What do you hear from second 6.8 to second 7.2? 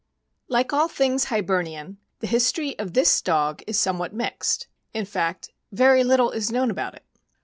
=|> it.